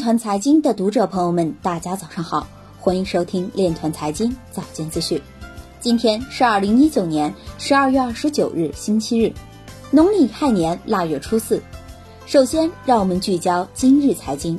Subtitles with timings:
[0.00, 2.46] 团财经的读者朋友们，大家早上好，
[2.80, 5.20] 欢迎收听链团财经早间资讯。
[5.78, 9.30] 今天是二零一九年十二月二十九日，星期日，
[9.90, 11.62] 农历亥年腊月初四。
[12.24, 14.58] 首先，让我们聚焦今日财经。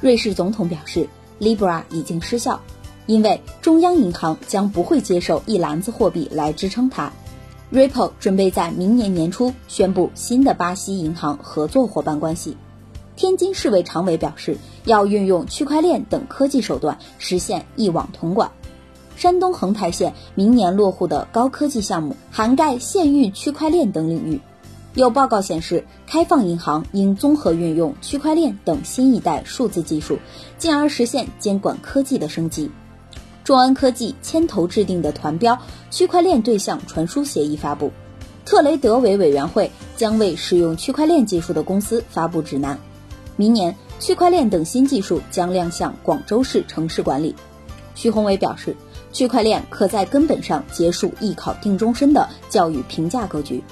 [0.00, 1.06] 瑞士总统表示
[1.38, 2.58] ，Libra 已经失效，
[3.04, 7.12] 因为中央银行将不会接受一篮子货币来支撑它。
[7.70, 12.56] Ripple 准备在明年年初宣布新的巴西银行合作伙伴关系。
[13.16, 14.56] 天津市委常委表示，
[14.86, 18.50] 要运用区块链等科技手段实现一网统管。
[19.16, 24.40] 山东横台县明年落户的高科技项目涵盖县域区块链等领域。
[24.94, 30.18] 有报告显示，开放银行应综合运用区块链等新一代数字技术，
[30.58, 32.68] 进而实现监管科技的升级。
[33.44, 35.56] 众安科技牵头制定的团标
[35.90, 37.92] 区块链对象传输协议发布，
[38.44, 42.76] 特雷德委委员会将为使用区块链技术的公司发布指南。
[43.36, 47.34] 明年，区块链等新技术将亮相广州市城市管理。
[47.96, 48.76] 徐宏伟表示，
[49.12, 53.62] 区块链可在根本上结束艺考定终身的教育评价格局。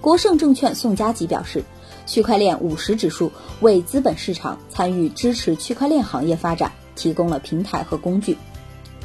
[0.00, 1.62] 国盛证券宋佳吉表示，
[2.06, 3.30] 区块链五十指数
[3.60, 8.36] 为资本市场参与支持区块链行业发展提供了平台和工具。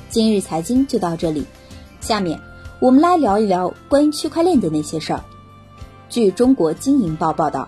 [0.09, 1.45] 今日财经就到这里，
[1.99, 2.39] 下面
[2.79, 5.23] 我们来聊一聊关于区块链的那些事儿。
[6.09, 7.67] 据中国经营报报道。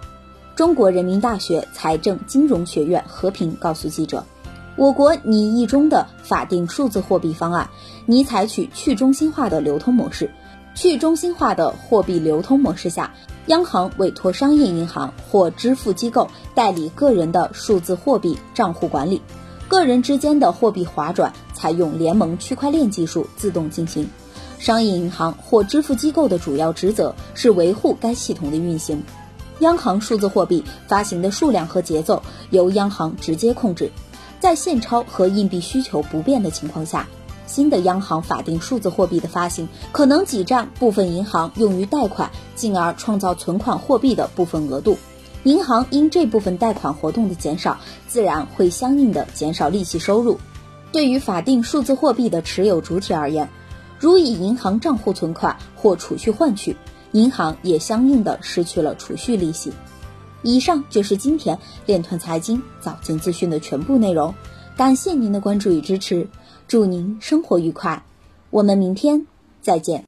[0.61, 4.23] 中国人民大学财政金融学院和平告诉记者，
[4.75, 7.67] 我国拟议中的法定数字货币方案
[8.05, 10.29] 拟采取去中心化的流通模式。
[10.75, 13.11] 去中心化的货币流通模式下，
[13.47, 19.19] 央行委托商业银行或支付机构代理个人的数字货币账户管理，
[19.67, 24.07] 个人之间的货币划转采用联盟区块链技术自动进行。
[24.59, 29.03] 商业银行或支付机构的主要职责是维护该系统的运行。
[29.61, 33.91] 央行数字货币发行的数量和节奏由央行直接控制，
[34.39, 37.07] 在现钞和硬币需求不变的情况下，
[37.45, 44.97] 新的央行法定数字货币的发行可能挤占部分银行用于贷款，进而创造存款货币的部分额度。
[45.43, 50.39] 银行因这部分贷款活动的减少，自然会相应的减少利息收入。
[50.91, 53.47] 对于法定数字货币的持有主体而言，
[53.99, 56.75] 如以银行账户存款或储蓄换取。
[57.13, 59.71] 银行也相应的失去了储蓄利息。
[60.43, 64.33] 以上就是今天链团财经早间资讯的全部内容，
[64.77, 66.27] 感谢您的关注与支持，
[66.67, 68.03] 祝您生活愉快，
[68.49, 69.27] 我们明天
[69.61, 69.99] 再见。